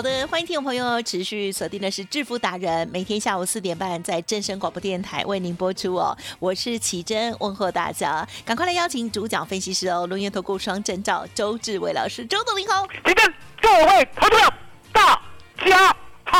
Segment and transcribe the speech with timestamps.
[0.00, 6.16] 好的，欢迎听众朋友持续锁定的是致富达人，每天下午四点半在正声广播电台为您播出哦。
[6.38, 14.50] 我是奇珍，问候大家，赶快来邀请主讲分析师哦，龙岩投顾双证照周志伟老师，周总您好，奇珍，各位投资者
[14.90, 15.20] 大
[15.66, 15.94] 家。
[16.24, 16.38] 好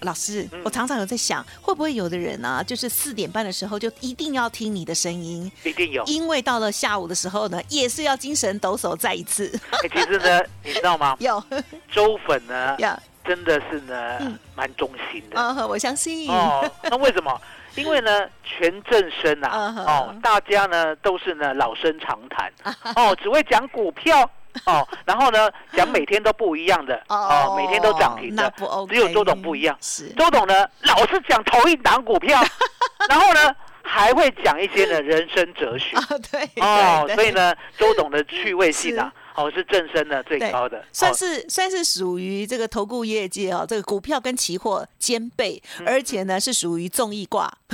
[0.00, 9.48] 老师，我常常有在想，会不会有的人呢，就是四点半的时候就一定要听你的声音，一定有，因为到了下午的时候呢，也是要精神抖擞再一次。
[9.92, 11.16] 其实呢， 你知道吗？
[11.20, 11.42] 有
[11.90, 12.76] 周粉呢，
[13.24, 15.40] 真的是呢，蛮忠心的。
[15.40, 16.28] 嗯，我相信。
[16.28, 17.40] 哦，那为什么？
[17.76, 22.52] 因为呢，全正生啊，哦，大家呢都是呢老生常谈，
[22.96, 24.28] 哦，只会讲股票。
[24.66, 28.52] 哦，然后呢，讲每天都不一样的哦，每天都涨停的，
[28.88, 29.76] 只有周董不一样。
[29.80, 32.42] 是周董呢，老是讲同一档股票，
[33.08, 35.96] 然后呢，还会讲一些呢人生哲学。
[36.30, 39.12] 对哦，所以呢，周董的趣味性啊。
[39.34, 47.50] 哦，是正升的最高的，算是算是属于这个投顾业界哦，这个股票跟期货兼备，而且呢是属于综艺挂。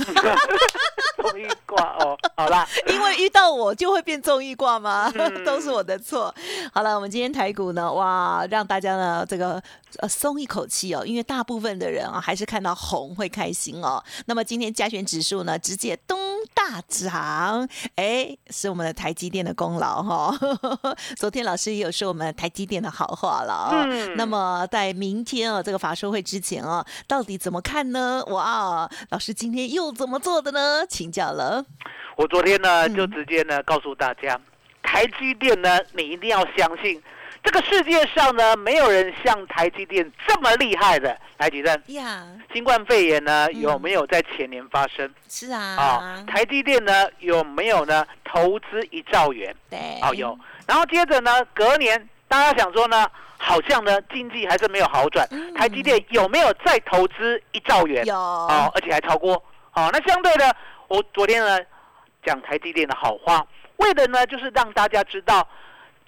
[1.21, 5.11] 综艺挂哦，好啦， 因为遇到我就会变综艺挂吗？
[5.45, 6.33] 都是我的错。
[6.73, 9.61] 好了，我们今天台股呢，哇，让大家呢这个
[9.97, 14.01] 呃松一口气哦，因为大部分的人啊还是看到红会开心哦。
[14.27, 16.17] 那么今天加权指数呢直接东
[16.53, 20.37] 大涨，哎，是我们的台积电的功劳哈。
[21.17, 21.45] 昨天。
[21.48, 23.85] 老师也有说我们台积电的好话了啊。
[24.15, 28.23] 那么在明天啊这个法说会之前啊，到底怎么看呢？
[28.27, 30.85] 哇，老师今天又怎么做的呢？
[30.87, 31.65] 请教了。
[32.15, 34.39] 我昨天呢就直接呢告诉大家，
[34.83, 37.01] 台积电呢你一定要相信，
[37.43, 41.17] 这个世界上呢没有人像台积电这么厉害的。
[41.37, 45.09] 台积电呀，新冠肺炎呢有没有在前年发生？
[45.29, 45.59] 是啊。
[45.61, 49.55] 啊，台积电呢有没有呢投资一兆元？
[49.69, 50.37] 对，哦有。
[50.69, 53.07] 然后接着呢，隔年大家想说呢，
[53.39, 58.05] 好像呢经济还是没有好转，台积电有没有再投资一兆元？
[58.05, 59.33] 有哦，而且还超过。
[59.73, 60.55] 哦，那相对的，
[60.87, 61.57] 我昨天呢
[62.23, 63.43] 讲台积电的好话，
[63.77, 65.47] 为的呢就是让大家知道，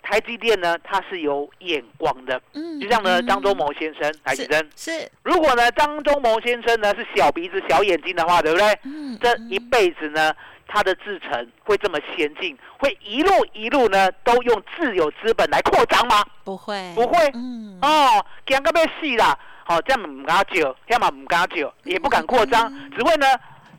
[0.03, 2.39] 台积电呢它是有眼光的。
[2.53, 5.11] 嗯，就像呢张忠谋先生，台积电是。
[5.23, 8.79] 如果呢张忠谋先生呢是小鼻子小眼睛的话，对不对？
[8.83, 10.31] 嗯，这一辈子呢。
[10.73, 16.23] 它的制程会这么先进，会一路一路呢都用自有资本来扩张吗？
[16.45, 17.29] 不会，不会。
[17.33, 19.37] 嗯，哦，讲个咩戏啦？
[19.65, 23.27] 好，这样唔敢救，要么唔敢救，也不敢扩张，只会呢，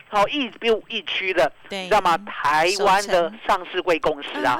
[0.07, 2.15] 好一步一趋的，你知道吗？
[2.27, 4.59] 台湾的上市贵公司啊，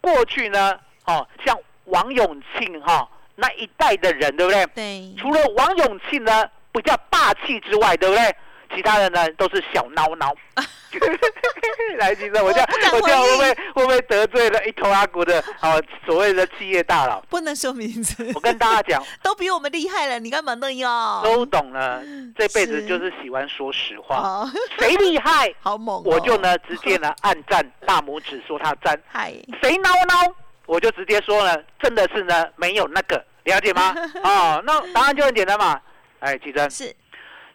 [0.00, 4.66] 过去呢，哦，像王永庆哈那一代的人，对不对？
[4.74, 5.14] 对。
[5.16, 8.34] 除了王永庆呢比较霸气之外，对不对？
[8.74, 10.34] 其他人呢都是小孬孬。
[11.98, 17.20] 来，先生，我这样我这样会不会会不会得罪了一头阿古的哦所谓的企业大佬？
[17.28, 18.32] 不能说名字。
[18.34, 21.22] 我跟大家讲， 都比我们厉害了，你干嘛那样？
[21.22, 22.02] 都懂了，
[22.36, 24.48] 这辈子就是喜欢说实话。
[24.78, 25.52] 谁厉害？
[25.60, 26.02] 好猛！
[26.04, 28.98] 我就呢直接呢按赞大拇指说他赞。
[29.08, 30.32] 嗨，谁孬孬？
[30.66, 33.94] 我就直接说呢，真的是呢没有那个，了解吗？
[34.22, 35.80] 哦，那答案就很简单嘛。
[36.20, 36.94] 哎，启真，是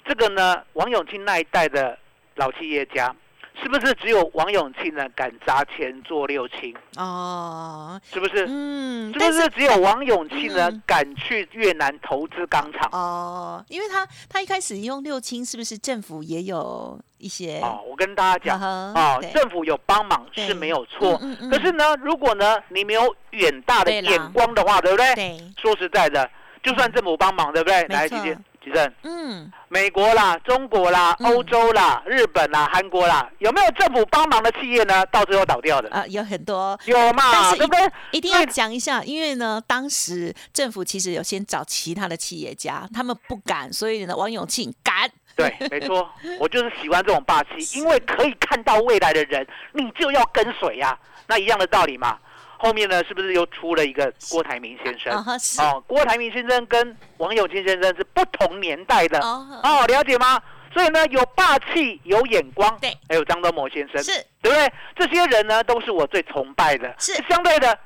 [0.06, 1.98] 这个呢，王永庆那一代的
[2.36, 3.14] 老企业家。
[3.62, 6.76] 是不是只有王永庆呢敢砸钱做六轻？
[6.98, 8.46] 哦，是不是？
[8.48, 12.90] 嗯，是不是只有王永庆呢敢去越南投资钢厂？
[12.92, 17.60] 哦，因为他他一开始用六轻，是不是政府也有一些？
[17.62, 21.18] 哦，我跟大家讲，哦，政府有帮忙是没有错。
[21.50, 25.16] 可是呢，如果呢你没有远大的眼光的话，对不对？
[25.16, 25.38] 对。
[25.58, 26.30] 说实在的，
[26.62, 27.84] 就算政府帮忙，对不对？
[27.88, 28.38] 来，姐姐。
[28.64, 35.06] 举证，嗯，美国啦、中国啦、欧洲啦、日本啦、韩国啦，有没有政府帮忙的企业呢？
[35.08, 37.54] 到最后倒掉的啊，有很多，有嘛？
[37.56, 37.80] 对不对？
[38.12, 45.12] 一定要讲一下，因为呢，当时政府其实有先找其他的企业家，他们不敢，所以呢，王永庆敢。
[45.36, 46.08] 对， 没错，
[46.40, 52.18] 我就是喜欢这种霸气，因为可以看到未来的人，你就要跟随呀，那一样的道理嘛。
[52.64, 55.14] 后面呢，是不是又出了一个郭台铭先生？
[55.60, 60.42] 哦，郭台铭先生跟王永庆先生是不同年代的哦，了解吗？
[60.72, 64.72] 所以呢，有霸气，有眼光，对，还有张德谋先生，是对不对？
[64.96, 66.96] 这些人呢，都是我最崇拜的。
[66.98, 67.78] 是相对的，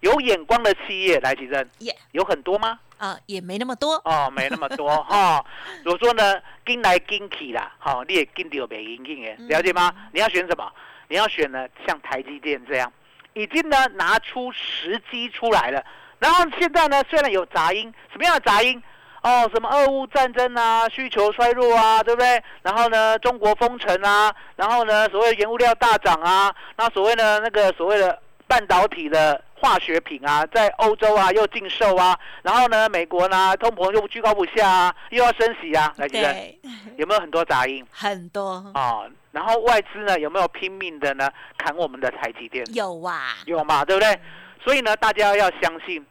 [0.00, 1.64] 有眼光的企业来提升，
[2.10, 2.80] 有很多吗？
[2.98, 5.44] 啊，也没那么多哦，没那么多 哈。
[5.84, 9.92] 我说呢，跟来跟去啦，好，你也跟到没赢劲的，了解吗？
[10.12, 10.68] 你要选什么？
[11.06, 12.92] 你要选呢，像台积电这样。
[13.34, 15.84] 已经呢拿出时机出来了，
[16.18, 18.82] 然后现在呢虽然有杂音，什么样的杂音？
[19.22, 22.42] 哦，什么俄乌战争啊，需求衰弱啊，对不对？
[22.62, 36.60] 然后呢中国封城啊，然后呢所谓原物料大涨啊，那所谓的那个所谓的半导体的化学品啊，在欧洲啊又禁售啊，然后呢美国呢通膨又居高不下啊，又要升息啊，来，对，
[36.98, 37.82] 有没有很多杂音？
[37.90, 39.06] 很多啊。
[39.32, 42.62] 然后外资呢有没有拼命的呢砍我们的台积电？
[42.74, 44.20] 有啊，有嘛，对不对？
[44.62, 46.04] 所以呢，大家要相信，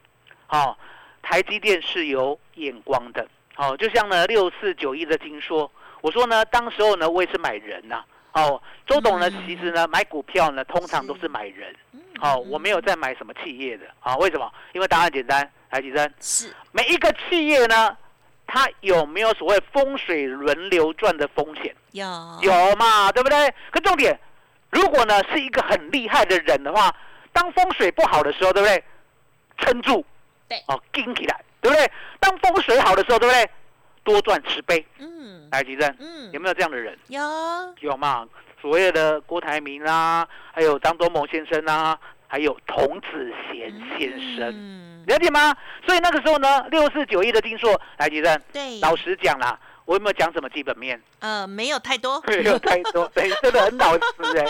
[0.48, 0.76] 哦，
[1.22, 3.24] 台积电是有眼光的。
[3.56, 5.70] 哦，就像呢六四九一的金说，
[6.00, 8.04] 我说呢，当时候呢我也是买人呐。
[8.32, 11.72] 哦，周董呢其实呢买股票呢通常都是买人。
[12.24, 13.86] 哦，我没有在买什么企业的。
[14.00, 14.50] 啊，为什么？
[14.72, 17.96] 因为答案简单，台积电是每一个企业呢。
[18.46, 21.74] 它有没有所谓风水轮流转的风险？
[21.92, 22.04] 有，
[22.42, 23.52] 有嘛，对不对？
[23.70, 24.16] 可重点，
[24.70, 26.94] 如果呢是一个很厉害的人的话，
[27.32, 28.84] 当风水不好的时候，对不对？
[29.56, 30.04] 撑住，
[30.46, 31.90] 对，哦，顶起来，对不对？
[32.20, 33.50] 当风水好的时候，对不对？
[34.04, 34.86] 多赚十倍。
[34.98, 36.96] 嗯，来吉正，嗯，有没有这样的人？
[37.08, 37.22] 有，
[37.80, 38.28] 有嘛？
[38.60, 41.98] 所谓的郭台铭啊，还有张忠谋先生啊，
[42.34, 45.04] 还有童子贤先生。
[45.06, 45.56] 了解吗？
[45.86, 51.00] 所以那个时候呢，六四九一的金硕来吉生，对，老实讲啦，我有没有讲什么基本面？
[51.20, 54.00] 呃，没有太多， 没有太多， 对，真的很老实
[54.36, 54.44] 哎，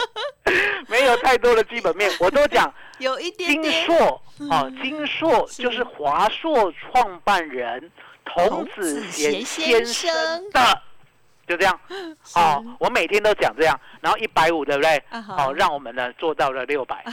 [0.89, 7.93] 没有太多的基本面，我都讲有一点金硕啊，金硕就是华硕创办人
[8.25, 10.83] 童子贤先生的。
[11.47, 11.79] 就这样，
[12.35, 15.03] 好，我每天都讲这样，然后一百五，对不对？
[15.27, 17.05] 好，让我们呢做到了六百，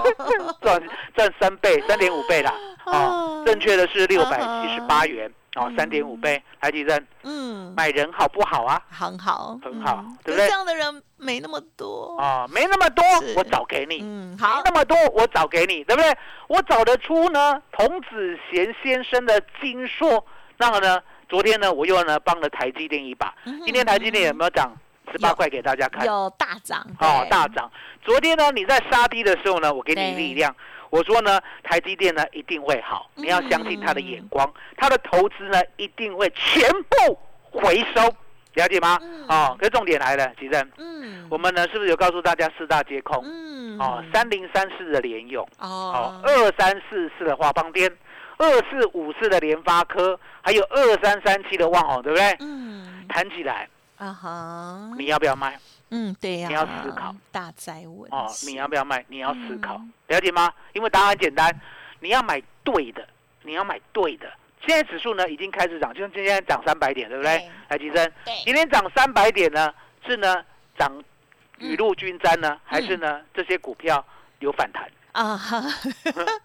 [0.60, 0.82] 赚
[1.14, 2.52] 赚三倍，三点五倍啦。
[2.86, 6.42] 哦，正确的是六百七十八元，哦，三点五倍。
[6.60, 8.80] 台积电，嗯，买人好不好啊？
[8.88, 10.46] 很好，很好，对不对？
[10.46, 13.04] 这样的人没那么多啊，没那么多，
[13.36, 14.00] 我找给你。
[14.02, 16.16] 嗯，好，没那么多，我找给你，对不对？
[16.48, 20.24] 我找得出呢，童子贤先生的金硕，
[20.58, 21.00] 那么呢？
[21.32, 23.34] 昨天呢，我又呢帮了台积电一把。
[23.64, 24.70] 今天台积电有没有涨
[25.10, 26.04] 十八块给大家看？
[26.04, 27.72] 有大涨哦，大涨。
[28.04, 30.54] 昨天呢，你在杀低的时候呢，我给你力量。
[30.90, 37.18] 我说呢，台积电呢一定会好，你要相信他的眼光，他的投资呢一定会全部
[37.50, 38.14] 回收，
[38.52, 38.98] 了解吗？
[39.26, 40.70] 哦，可是重点来了，吉正。
[40.76, 41.26] 嗯。
[41.30, 43.24] 我们呢是不是有告诉大家四大皆空？
[43.24, 43.78] 嗯。
[43.78, 45.48] 哦，三零三四的联用。
[45.60, 46.20] 哦。
[46.24, 47.90] 二三四四的华邦电。
[48.38, 52.36] 二四五四的联发科，还有二三三七的旺宏，对不对？
[52.40, 55.58] 嗯，谈起来，啊哈，你要不要卖？
[55.90, 57.14] 嗯，对呀，你要思考。
[57.30, 59.04] 大灾问哦，你要不要卖？
[59.08, 60.52] 你要思考，了解吗？
[60.72, 61.54] 因为答案简单，
[62.00, 63.06] 你要买对的，
[63.42, 64.32] 你要买对的。
[64.66, 67.50] 现在指数呢已经开始涨，就像今天涨三百点，对不对？
[67.68, 68.12] 来，吉生，
[68.44, 69.72] 今天涨三百点呢，
[70.06, 70.42] 是呢
[70.78, 70.90] 涨
[71.58, 74.04] 雨露均沾呢，还是呢这些股票
[74.38, 74.88] 有反弹？
[75.12, 75.62] 啊 哈，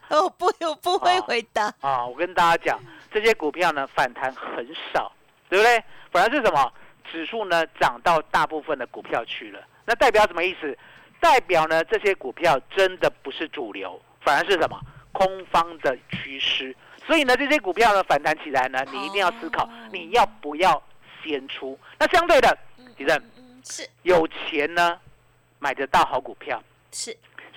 [0.09, 2.05] 我不我不会回答啊！
[2.05, 2.79] 我跟大家讲，
[3.11, 5.11] 这些股票呢反弹很少，
[5.49, 5.83] 对不对？
[6.11, 6.71] 反而是什么？
[7.09, 10.77] 指数呢涨到大部分的股票去了，那代表什么意思？
[11.21, 14.77] 代表呢这些股票真的不是主流，反而是什么？
[15.13, 16.75] 空方的趋势。
[17.05, 20.83] 所以呢这些股票呢反弹起来呢，你一定要思考，你要不要
[21.23, 21.79] 先出？
[21.97, 22.57] 那相对的，
[22.97, 23.17] 李正
[23.63, 24.99] 是有钱呢
[25.59, 27.15] 买得到好股票是。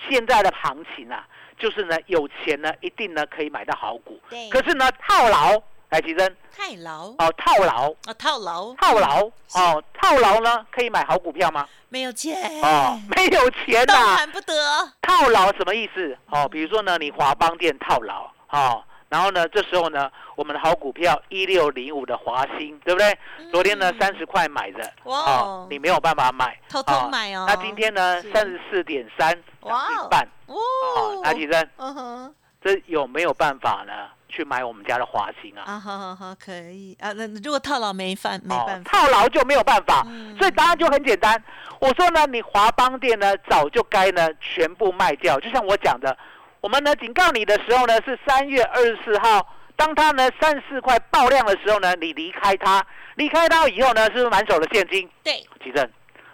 [0.09, 1.27] 现在的行情啊，
[1.57, 4.19] 就是呢，有钱呢，一定呢可以买到好股。
[4.29, 4.49] 对。
[4.49, 11.67] 可是呢，套牢来，吉珍，太牢哦，套牢啊，套牢，套牢哦，套牢呢可以买好股票吗？
[11.89, 14.53] 没有钱哦，没有钱动呐，弹不得。
[15.01, 16.17] 套牢什么意思？
[16.27, 23.19] 哦，比如说呢，你华邦店套牢，哦，然后呢，这时候呢，我们的好股票一六零五的华兴，对不对？
[23.51, 33.91] 昨天呢三十块买的，哇哦，你没有办法买，偷偷买哦那今天呢三十四点三，哇半，哦，哦那其实嗯哼，这有没有办法呢？
[34.33, 35.63] 去买我们家的华兴啊？
[35.65, 37.11] 啊，好好好，可以啊。
[37.11, 41.43] 那如果套牢没办没哦办法，套牢就没有办法，嗯所以答案就很简单。
[41.81, 46.17] 我说呢，你华邦店呢早就该呢全部卖掉，就像我讲的，
[46.61, 55.09] 我们呢警告你的时候呢是三月二十四号，当它呢三十四块爆量的时候呢，你离开它，离开它以后呢是不是满手的现金？
[55.23, 55.89] 对奇正，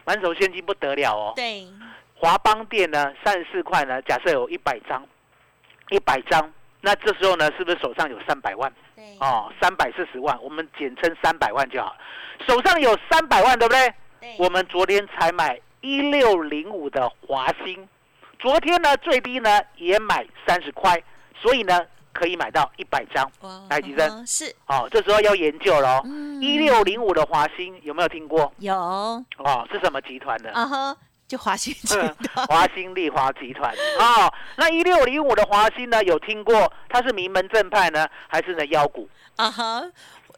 [0.06, 1.34] 满手现金不得了哦。
[1.34, 1.66] 对，
[2.14, 5.02] 华邦店呢三十四块呢，假设有一百张，
[5.92, 8.70] 一百张，那这时候呢是不是手上有三百万？
[8.98, 11.98] 对哦，三百四十万，我们简称三百万就好了。
[12.46, 13.94] 手上有三百万，对不对？
[14.20, 17.88] 对我们昨天才买一六零五的华兴，
[18.40, 21.02] 昨天呢最低呢也买三十块，
[21.42, 21.82] 所以呢
[22.14, 23.30] 可以买到一百张。
[23.42, 26.02] 哇来吉珍嗯是哦，这时候要研究了哦。
[26.06, 28.52] 嗯一六零五的华兴有没有听过？
[28.60, 30.52] 有哦，是什么集团的？
[30.52, 36.04] 啊哈，就华兴集嗯团华兴丽华集团哦，那一六零五的华兴呢？
[36.04, 36.72] 有听过？
[36.90, 39.10] 它是名门正派呢，还是呢妖股？
[39.36, 39.84] 啊哈，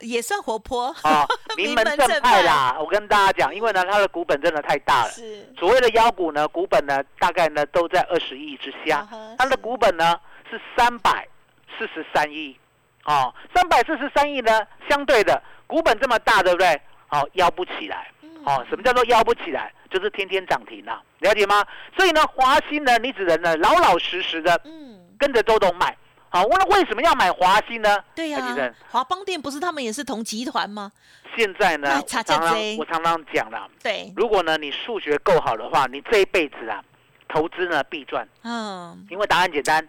[0.02, 1.26] 也算活泼啊，
[1.58, 2.76] 名门正派啦。
[2.80, 5.12] 我跟大家讲，因为呢，它的股本真的太大了。
[5.12, 11.28] 是所谓的妖股呢，股本呢大概呢都在二十亿之下它的股本呢是三百
[11.78, 12.58] 四十三亿，
[13.06, 16.82] 哦，三百四十三亿呢，相对的股本这么大，对不对？
[17.10, 19.74] 哦，腰不起来，嗯哦，什么叫做腰不起来？
[19.90, 21.66] 就是天天涨停啊，了解吗？
[21.98, 25.98] 所以呢，华兴呢，你只能呢老老实实的嗯，跟着周董买。
[26.30, 27.98] 好，那为什么要买华兴呢？
[28.16, 28.40] 对呀
[28.90, 30.92] 华邦店不是他们也是同集团吗？
[31.36, 36.84] 现在呢，我常常贼我常常讲了，对，如果呢你数学够好的话，你这一辈子啊，
[37.28, 38.28] 投资呢必赚。
[38.44, 39.88] 嗯，因为答案简单，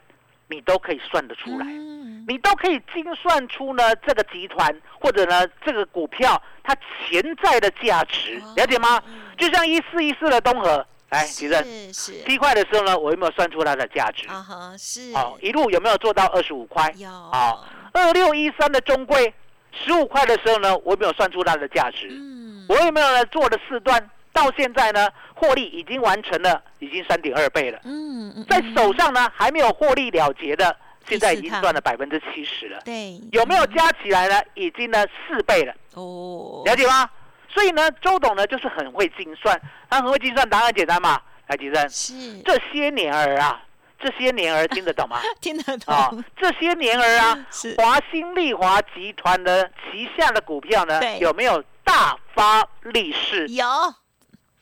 [0.48, 9.02] 你都可以算得出来，嗯你都可以精算出呢这个集团或者呢这个股票它潜在的价值哦，了解吗？
[9.06, 14.26] 嗯就像一四一四的东河，来，吉正七块的时候呢，我有没有算出它的价值？
[14.28, 16.92] 啊哈是好，一路有没有做到二十五块？
[16.96, 19.34] 有好，二六一三的中贵，
[19.72, 22.08] 十五块的时候呢，我有没有算出它的价值？
[22.10, 24.10] 嗯我有没有呢做了四段？
[24.32, 27.80] 到现在呢，获利已经完成了，已经三点二倍了。
[27.82, 30.76] 嗯嗯在手上呢还没有获利了结的，
[31.08, 32.80] 现在已经赚了百分之七十了。
[32.84, 34.40] 对有没有加起来呢？
[34.54, 37.10] 已经呢四倍了，哦了解吗？
[37.52, 41.20] 所以呢，周董呢就是很会精算，他很会精算，答案简单嘛。
[41.48, 42.38] 来，吉生，是。
[42.42, 43.60] 这些年儿啊，
[43.98, 45.20] 这些年儿听得懂吗？
[45.42, 53.48] 听得啊懂，这些年儿啊，华兴丽华集团的旗下的股票呢，有没有大发利市？
[53.48, 53.66] 有。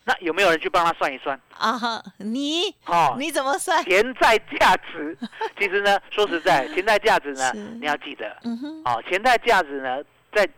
[0.04, 1.38] 那有没有人去帮他算一算？
[1.58, 2.74] 啊哈，你？
[2.86, 3.84] 哦，你怎么算？
[3.84, 5.14] 潜在价值，
[5.58, 10.02] 其实呢，说实在，潜在价值呢， 你要记得，嗯哼，哦，潜在价值呢，
[10.32, 10.48] 在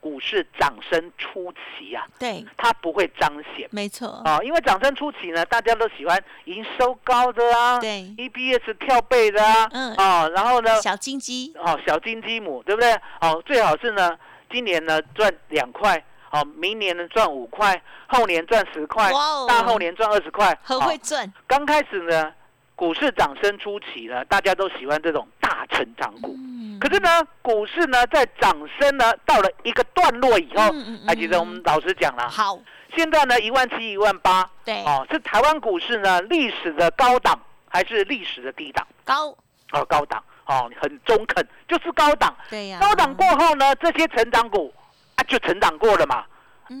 [0.00, 3.68] 股市涨升初期啊，对，它不会彰显。
[3.70, 9.94] 没错，哦，因为涨升初期呢，大家都喜欢营收高的啊，对，EPS 跳背的啊，嗯。
[9.96, 11.52] 哦，然后呢，小金鸡。
[11.56, 12.92] 哦，小金鸡母，对不对？
[13.20, 14.18] 哦，最好是呢，
[14.50, 19.46] 今年呢赚两块，哦，明年呢赚五块，后年赚十块，哇哦。
[19.46, 20.80] 大后年赚二十块，很哦。
[20.80, 22.32] 会赚，刚开始呢，
[22.80, 26.34] 股市涨升初期呢，大家都喜欢这种大成长股。
[26.38, 30.72] 嗯可是呢，股市呢在涨升呢，到了一个段落以后，
[31.06, 32.58] 还记得我们老实讲了，好，
[32.96, 38.86] 现在呢一万七、一万八，对，哦，是台湾股市呢历史的高档还是历史的低档？
[39.04, 39.26] 高，
[39.72, 42.34] 哦，高档，哦，很中肯，就是高档。
[42.48, 44.72] 对呀，高档过后呢，这些成长股
[45.16, 46.24] 啊就成长过了嘛，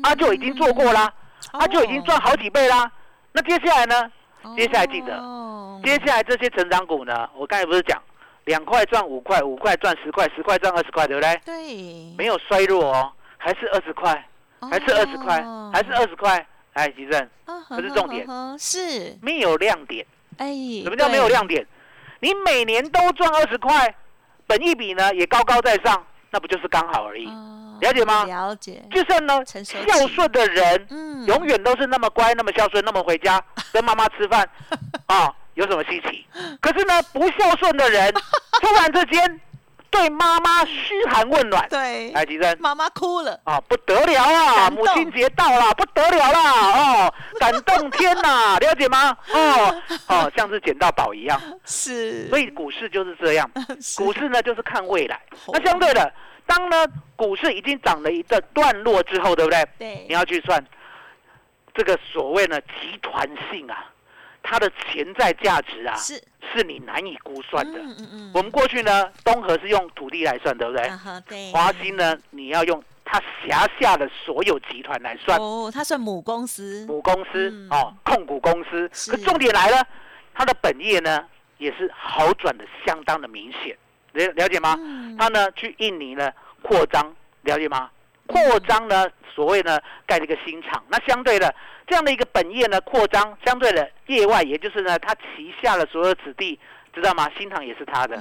[0.02, 1.12] 啊就已经做过啦，
[1.52, 2.90] 嗯啊就已经赚好几倍啦。
[3.32, 4.10] 那接下来呢？
[4.42, 5.49] 哦接下来记得哦
[5.84, 8.00] 接下来这些成长股呢，我刚才不是讲
[8.44, 11.40] 两块赚五块，五块赚十块，十块赚二十块，对不对？
[11.44, 14.28] 对，没有衰弱哦，还是二十块，
[14.70, 16.46] 还是二十块，哦还是二十块。
[16.72, 18.24] 哎，吉正，啊可是重点
[18.58, 20.06] 是，没有亮点。
[20.38, 20.46] 哎，
[20.84, 21.66] 什么叫没有亮点？
[22.20, 23.92] 你每年都赚二十块，
[24.46, 27.26] 本一比呢也高高在上，那不就是刚好而已？
[27.26, 34.46] 哦了解吗了解，就算呢孝顺的人，嗯永远都是那么乖、那么孝顺、那么回家 跟妈妈吃饭，
[35.06, 36.26] 啊，有什么稀奇？
[36.60, 38.12] 可是呢，不孝顺的人，
[38.62, 39.40] 突然之间
[39.90, 42.56] 对妈妈嘘寒问暖，对，哎，吉珍。
[42.60, 44.70] 妈妈哭了，啊，不得了啊！
[44.70, 47.04] 母亲节到了，不得了啦！
[47.04, 49.14] 哦， 感动天呐，了解吗？
[49.34, 51.38] 哦哦，像是捡到宝一样。
[51.66, 53.50] 是，所以股市就是这样，
[53.98, 55.16] 股市呢就是看未来。
[55.44, 56.10] 哦那相对的，
[56.46, 56.86] 当呢
[57.16, 59.68] 股市已经涨了一个段落之后，对不对？
[59.78, 60.06] 对。
[60.08, 60.64] 你要去算
[61.74, 63.84] 这个所谓的集团性啊，
[64.42, 66.14] 它的潜在价值啊，是
[66.52, 67.78] 是你难以估算的。
[67.78, 68.30] 嗯嗯嗯。
[68.34, 70.90] 我们过去呢，东河是用土地来算，对不对？
[71.28, 71.52] 对。
[71.52, 75.38] 华兴呢，你要用它辖下的所有集团来算。
[75.38, 76.84] 哦，它算母公司。
[76.86, 78.88] 母公司哦，控股公司。
[79.10, 79.86] 可重点来了，
[80.34, 81.24] 它的本业呢，
[81.58, 83.76] 也是好转的相当的明显。
[84.12, 84.76] 了了解吗？
[85.18, 86.32] 它呢去印尼呢
[86.62, 87.90] 扩张，了解吗？
[88.30, 91.52] 扩张呢，所谓呢盖了一个新厂，那相对的
[91.86, 96.58] 这样的一个本业呢扩张，相对的业外，也就是呢他旗下的所有子弟，
[96.94, 97.28] 知道吗？
[97.36, 98.16] 新厂也是他的，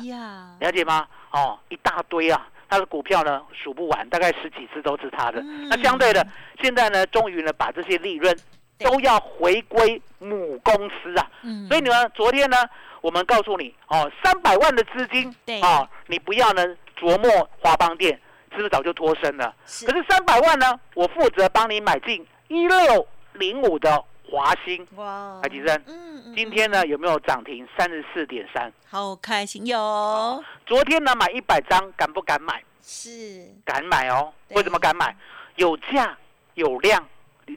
[0.59, 1.07] 了解吗？
[1.31, 5.41] 哦，一大堆啊，他的股票呢数不完，大概十几只都是他的。
[5.69, 6.25] 那相对的，
[6.61, 8.35] 现在呢终于呢把这些利润
[8.79, 11.29] 都要回归母公司啊。
[11.67, 12.57] 所以呢，昨天呢。
[13.01, 16.67] 我们告诉你哦，三百万的资金，哦，你不要呢
[16.99, 18.19] 琢磨华邦店，
[18.51, 19.53] 是不是早就脱身了？
[19.85, 24.85] 可是三百万呢，我负责帮你买进一六零五的华兴。
[24.95, 28.71] 哇，海吉生，嗯，今天呢有没有涨停三十四点三？
[28.89, 30.43] 好开心有。
[30.65, 32.63] 昨天呢买一百张，敢不敢买？
[32.81, 34.33] 是，敢买哦。
[34.49, 35.15] 为什么敢买？
[35.55, 36.17] 有价
[36.55, 37.07] 有量。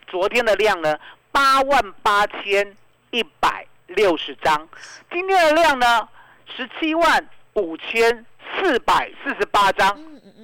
[0.06, 0.98] 昨天的量呢，
[1.30, 2.76] 八万八千
[3.10, 3.66] 一百。
[3.88, 4.66] 六十张，
[5.10, 6.08] 今天的量呢，
[6.56, 8.24] 十七万五千
[8.56, 9.94] 四百四十八张，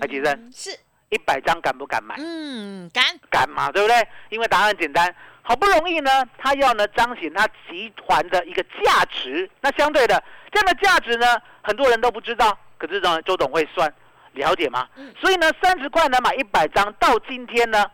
[0.00, 0.52] 来吉生？
[0.55, 0.71] 是
[1.11, 2.14] 一百张，敢不敢买？
[2.19, 4.09] 嗯，敢，敢嘛，对不对？
[4.31, 13.93] 因为答案简单，好不容易呢，他要呢彰显他集团的一个价值，那相对的这样的价值呢，很多人都不知道，可是呢，周董会算，
[14.33, 14.88] 了解吗？
[15.21, 17.85] 所以呢，三十块呢买一百张，到今天呢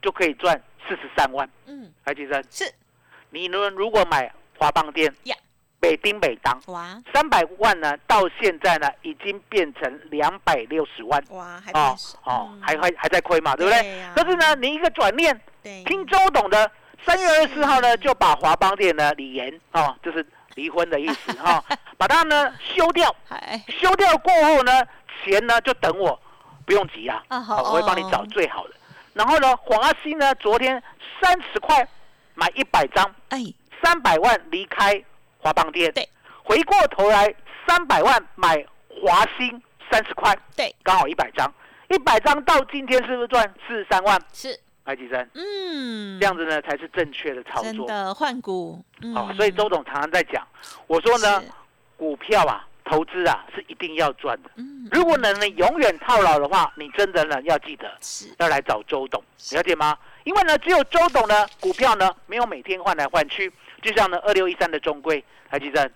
[0.00, 1.48] 就可以赚四十三万。
[1.66, 2.42] 嗯，来吉生？
[2.50, 2.72] 是，
[3.30, 4.32] 你呢如果买。
[4.58, 5.12] 华邦店，
[5.82, 14.04] 北丁北当，哇，三百万呢，到现在呢，已经变成两百六十万，哇，还哦哦，还还还在亏嘛，对不对？
[14.14, 15.38] 可是呢，你一个转念，
[15.84, 16.70] 听周董的，
[17.04, 20.24] 三月二十四号呢，就把华邦店呢，李岩哦，就是
[20.54, 21.62] 离婚的意思哈，
[21.98, 23.12] 把它呢修掉，
[23.66, 24.86] 修掉过后呢，
[25.24, 26.16] 钱呢就等我，
[26.64, 28.74] 不用急啊，好，我会帮你找最好的。
[29.14, 30.80] 然后呢，华兴呢，昨天
[31.20, 31.84] 三十块
[32.36, 33.52] 买一百张，哎。
[33.84, 34.94] 三百万离开
[35.42, 36.08] 华邦店，对，
[36.44, 37.34] 回过头来
[37.66, 41.52] 三百万买华兴三十块，对，刚好一百张，
[41.90, 44.20] 一百张到今天是不是赚四十三万？
[44.32, 48.84] 是，白吉生，嗯，这样子呢才是正确的操作，真的换股，
[49.16, 50.46] 哦，所以周董常常在讲，
[50.86, 51.42] 我说呢，
[51.96, 58.32] 股票啊，投资啊是一定要赚的，嗯，如果能呢永远套牢的话，你真的呢要记得是。
[58.38, 59.98] 要来找周董，了解吗？
[60.22, 63.52] 因为呢，只有周董呢，股票呢没有每天换来换去。
[63.82, 65.90] 就像呢，二六一三的中规，台积电，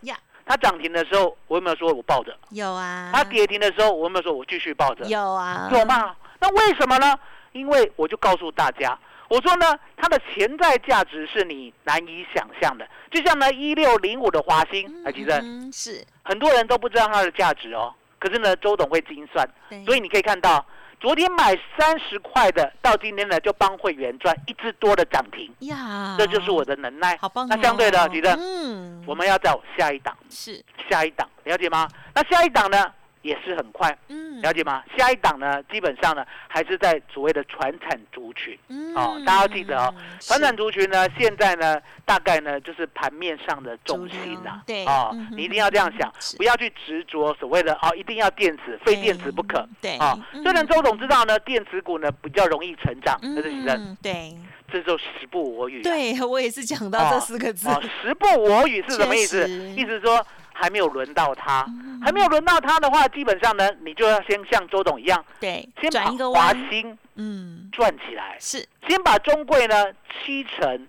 [0.45, 2.37] 它涨停的时候，我有没有说我抱着？
[2.51, 3.11] 有啊。
[3.15, 5.05] 它跌停的时候，我有没有说我继续抱着？
[5.07, 5.69] 有啊。
[5.73, 6.15] 有吗？
[6.41, 7.19] 那为什么呢？
[7.53, 12.87] 因为我就告诉大家，我说呢，它的潜在价值是你难以想象的。
[13.11, 17.95] 就像呢，一六零五的华兴，台积电，是很多人都不知道它的价值哦。
[18.19, 19.49] 可是呢，周董会精算，
[19.85, 20.65] 所以你可以看到。
[20.99, 27.17] 昨天买三十块的，到今天呢就帮会员赚一只多的涨停呀，这就是我的能耐。
[27.19, 27.47] 好棒！
[27.49, 31.89] 那相对的，你的嗯，我们要找下一档，是下一档，了解吗？
[32.15, 32.93] 那下一档呢？
[33.27, 34.83] 也是很快，嗯，了解吗？
[34.97, 38.57] 下一档呢，基本上呢，还是在所谓的传产族群，
[38.95, 54.37] 哦，大家要记得哦，传产族群呢，现在呢，大概呢，就是盘面上的中心呐，对，哦，你一定要这样想，不要去执着所谓的哦，一定要电子，非电子不可，对，啊，虽然周总知道呢，电子股呢比较容易成长，但是其实对，
[54.71, 57.69] 这就时不我与，对我也是讲到这四个字，
[58.03, 59.49] 时不我与是什么意思？
[59.77, 60.25] 意思说。
[60.59, 61.67] 还没有轮到他，
[62.03, 70.89] 还没有轮到他的话，基本上呢，你就要先像周董一样，对，先把华兴嗯转起来，是，先把中贵呢七成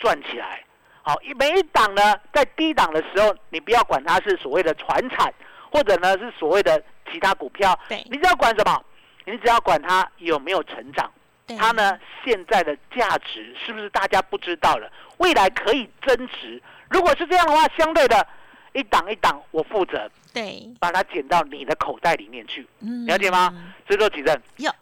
[0.00, 0.64] 转起来。
[1.02, 5.32] 好，每一档呢在低档的时候，你不要管它是所谓的传产，
[5.70, 8.82] 或者呢是所谓的其他股票，对，你只要管什么？
[9.26, 11.08] 你只要管它有没有成长，
[11.56, 14.90] 它呢现在的价值是不是大家不知道了？
[15.18, 16.60] 未来可以增值。
[16.90, 18.26] 如果是这样的话，相对的。
[18.74, 22.66] 一档一档，我负责，对，把它捡到你的口袋里面去，
[23.06, 23.54] 了解吗？
[23.86, 24.40] 所以说，主任，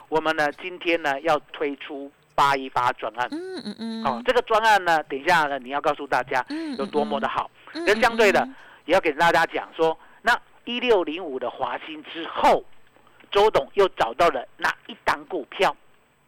[0.09, 6.45] 我们呢今天呢要推出八一八专案，嗯嗯嗯，哦，这个专案呢，等一下呢你要告诉大家
[6.79, 7.51] 有多么的好，
[7.87, 8.49] 跟相对的
[8.87, 12.65] 也要给大家讲说，那一六零五的华兴之后，
[13.31, 15.77] 周董又找到了哪一档股票，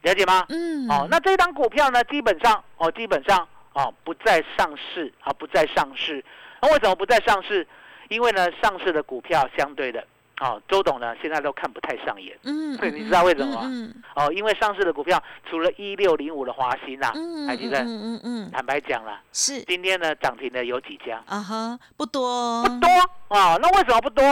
[0.03, 0.45] 了解吗？
[0.51, 6.23] 嗯，哦，那这档股票呢，基本上哦，基本上哦不再上市啊，不再上市。
[6.69, 7.67] 为什么不再上市？
[8.09, 10.07] 因为呢，上市的股票相对的
[10.41, 12.39] 哦，周董呢现在都看不太上眼。
[12.43, 13.89] 嗯，对，你知道为什么吗？
[14.15, 17.13] 哦，因为上市的股票除了一六零五的华兴呐，
[17.47, 17.79] 还记得？
[17.79, 18.51] 嗯嗯嗯。
[18.53, 21.23] 坦白讲了，是今天呢涨停的有几家？
[21.27, 22.89] 啊哈，不多，不多
[23.29, 23.57] 啊。
[23.61, 24.23] 那为什么不多？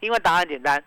[0.00, 0.82] 因为答案简单，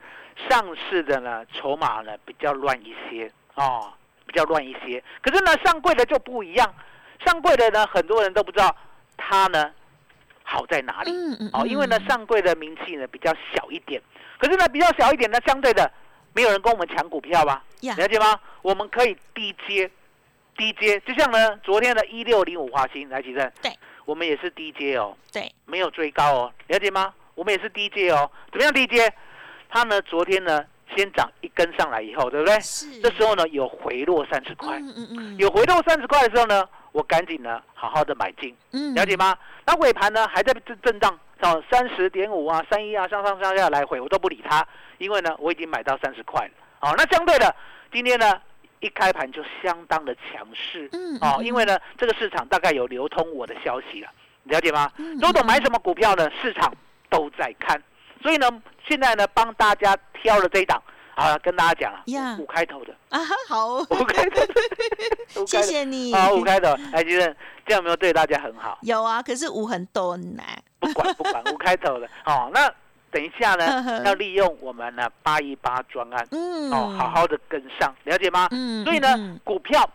[0.50, 3.92] 上市的呢筹码呢比较乱一些哦，
[4.26, 5.04] 比较乱一些。
[5.22, 6.74] 可是呢上柜的就不一样，
[7.24, 8.76] 上柜的呢很多人都不知道
[9.16, 9.72] 它呢
[10.44, 11.12] 好在哪里。
[11.12, 11.50] 嗯嗯。
[11.54, 14.02] 哦，因为呢上柜的名气呢比较小一点。
[14.38, 15.92] 可是呢，比较小一点呢，相对的，
[16.34, 17.64] 没有人跟我们抢股票吧？
[17.82, 18.40] 了解吗？
[18.64, 19.90] 我们可以低接，
[20.58, 23.72] 低接，就像呢，昨天的一六零五华兴来举证，对，
[24.04, 27.14] 我们也是低接哦，对，没有追高哦，了解吗？
[27.36, 29.14] 我们也是低接哦，怎么样低接？
[29.70, 32.60] 它呢，昨天呢，先涨一根上来以后，对不对？
[32.62, 33.00] 是。
[33.00, 39.38] 这时候呢，有回落三十块，嗯嗯嗯，有回落三十块的时候呢，我赶紧呢，好好的买进，嗯，了解吗？
[39.66, 41.20] 那尾盘呢，还在震震荡。
[41.42, 44.64] 到三十点五啊，三一啊，上上上下来回，我都不理它，
[45.00, 46.52] 因为呢，我已经买到三十块了。
[46.78, 47.56] 好，那相对的，
[47.92, 48.40] 今天呢，
[48.80, 50.88] 一开盘就相当的强势。
[50.92, 51.18] 嗯。
[51.20, 54.10] 哦，因为呢，这个市场大概有流通我的消息了，
[54.44, 54.92] 了解吗？
[55.20, 56.30] 周董买什么股票呢？
[56.40, 56.72] 市场
[57.10, 57.82] 都在看，
[58.22, 58.48] 所以呢，
[58.88, 60.80] 现在呢，帮大家挑了这一档。
[61.16, 62.96] 啊，跟大家讲啊，五开头的。
[63.10, 66.14] 啊，好， 五开头，谢谢你。
[66.14, 68.78] 好，五开头，哎，先生，这样有没有对大家很好？
[68.82, 70.46] 有啊，可是五很多难。
[70.80, 72.72] 不管 不管，五开头的，哦，那
[73.12, 78.48] 等一下呢，要利用我们的八一八专案，嗯，哦，好好的跟上，了解吗？
[78.52, 79.88] 嗯，所以呢，股票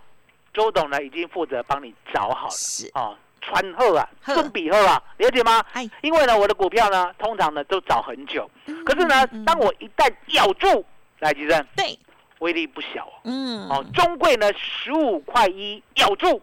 [0.53, 2.91] 周董呢已经负责帮你找好了，是。
[2.95, 5.65] 哦，川后啊，顺比后啊，了解吗？
[5.73, 8.49] 哎，因为呢，我的股票呢，通常呢都找很久，
[8.85, 10.85] 可是呢，当我一旦咬住。
[11.21, 11.99] 来，吉生，对，
[12.41, 13.13] 威力不小哦。
[13.25, 16.41] 嗯，哦，中贵呢，十五块一咬住，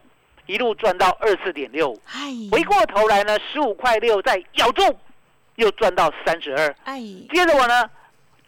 [0.47, 1.95] 一路赚到二四点六。
[2.11, 4.81] 哎，回过头来呢，十五块六再咬住，
[5.55, 6.75] 又赚到三十二。
[6.85, 6.99] 哎，
[7.31, 7.89] 接着我呢，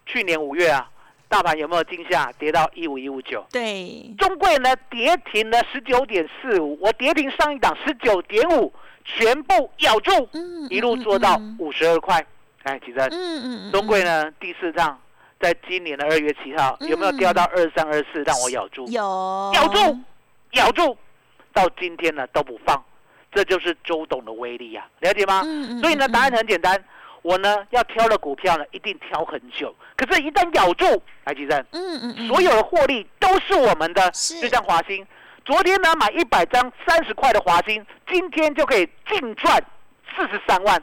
[0.08, 0.90] 去年五月啊，
[1.30, 2.32] 大盘有没有惊吓？
[2.40, 3.46] 跌到一五一五九。
[3.52, 10.12] 对，中贵呢跌停了十九点四五，我跌停上一档十九点五，全部咬住，
[10.72, 12.26] 一路做到五十二块。
[12.64, 15.00] 哎，吉生，嗯嗯，中贵呢第四趟。
[15.40, 18.24] 在今年的二月七号，有没有掉到二三二四？
[18.24, 20.00] 让我咬住，有咬住，
[20.52, 20.98] 咬住，
[21.54, 22.84] 到今天呢都不放，
[23.32, 25.44] 这就是周董的威力呀，了解吗？
[25.82, 26.82] 所以呢，答案很简单，
[27.22, 29.76] 我呢要挑的股票呢，一定挑很久。
[29.98, 30.86] 可是，一旦咬住，
[31.26, 34.10] 来吉生，嗯嗯嗯，所有的获利都是我们的。
[34.12, 35.06] 就像华兴，
[35.44, 39.62] 昨天呢买一百张三十块的华兴，今天就可以净赚
[40.16, 40.82] 四十三万。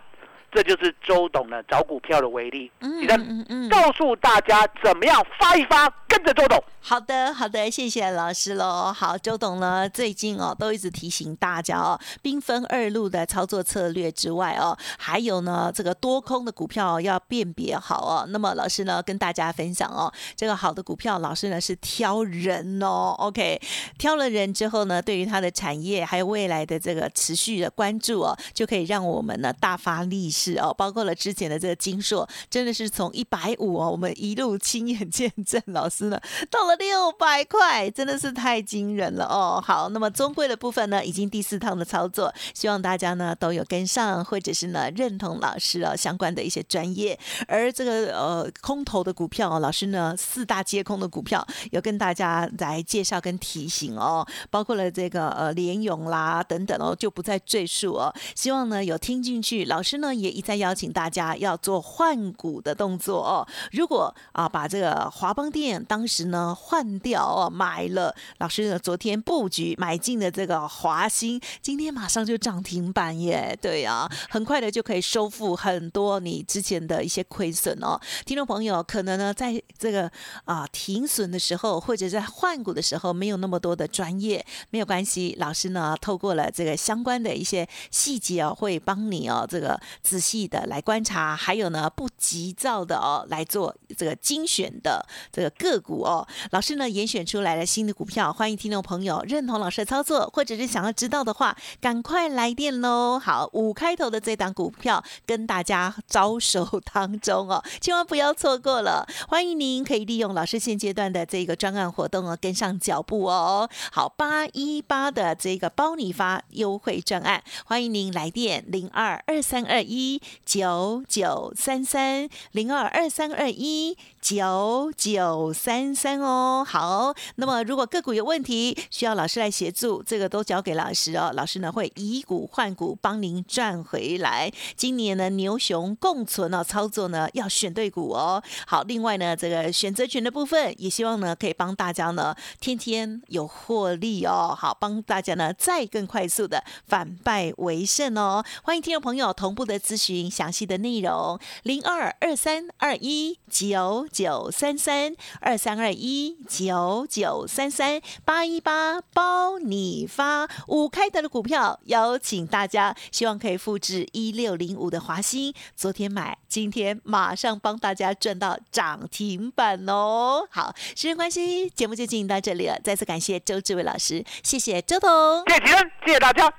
[0.52, 6.62] 这就是周董呢找股票的威力，嗯嗯嗯告诉大家怎么样发一发，跟着周董。
[6.84, 8.92] 好的，好的，谢谢老师喽。
[8.92, 18.26] 好，周董呢最近哦都一直提醒大家哦，兵分二路的操作策略之外哦，还有呢这个多空的股票要辨别好哦。
[18.28, 23.14] 那么老师呢跟大家分享哦，这个好的股票，老师呢是挑人哦。
[23.16, 23.60] OK，
[23.96, 30.74] 挑了人之后呢，对于它的产业还有未来的这个持续的关注哦，就可以让我们呢大发利是哦。
[30.76, 36.72] 包括了之前的这个金硕，真的是从一百五哦，我们一路亲眼见证，老师呢到了。
[36.82, 39.62] 六百块真的是太惊人了哦！
[39.64, 47.16] 好，那么中贵的部分呢，已经第四趟的操作，希望大家呢都有跟上，或者是呢认同老师哦相关的一些专业。
[47.46, 58.12] 而这个呃空头的股票，老师呢四大皆空的股票，有跟大家来介绍跟提醒哦，包括了这个呃联勇啦等等哦，就不再赘述哦。
[58.34, 63.46] 希望呢有听进去，老师呢也一再邀请大家要做换股的动作哦。
[63.72, 66.56] 如果啊把这个华邦店当时呢。
[66.72, 68.78] 换掉哦，买了老师呢？
[68.78, 73.58] 昨天布局买进的这个华兴，今天马上就涨停板耶！
[73.60, 78.00] 对啊，很快的就可以收复很多你之前的一些亏损哦。
[78.24, 80.10] 听众朋友，可能呢在这个
[80.44, 96.26] 啊停损的时候，或者在换股的时候，没有那么多的专业，没有关系，老师呢透过了这个相关的一些细节哦，会帮你哦这个仔细的来观察，还有呢不急躁的哦来做这个精选的这个个股哦。
[96.52, 103.18] 老师呢，严选出来了新的股票，欢迎听众朋友认同老师的操作，或者是想要知道的话，赶快来电喽！
[103.18, 109.04] 好，五开头的这档股票跟大家招手当中哦，千万不要错过了。
[109.28, 113.68] 欢迎您可以利用老师现阶段的这个专案活动哦，跟上脚步哦。
[113.90, 120.11] 好，八一八的这个包你发优惠专案，欢迎您来电零二二三二一。
[120.12, 126.64] 一九九三三零二二三二一九九三三哦。
[126.66, 131.32] 好，那么如果个股有问题，需要老师来协助，这个都交给老师哦。
[131.34, 134.52] 老师呢会以股换股，帮您赚回来。
[134.76, 138.42] 今年呢牛熊共存哦，操作呢要选对股哦。
[138.66, 144.54] 好，另外呢这个选择权的部分，也希望呢可以帮大家呢天天有获利哦。
[144.56, 148.44] 好，帮大家呢再更快速的反败为胜哦。
[148.62, 170.48] 欢迎听众朋友同步的咨询详细的内容，零二二三二一九九三三二三二一九九三三八一八包你发五开头的股票，邀请大家，希望可以复制一六零五的华兴，昨天买，今天马上帮大家赚到涨停板哦。
[170.50, 175.76] 好，时间关系，节目就进行到这里了，再次感谢周志伟老师，谢谢周董，谢谢
[176.06, 176.50] 谢谢大家，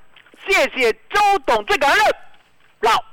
[0.47, 1.99] 谢谢周董，最感恩
[2.81, 3.12] 老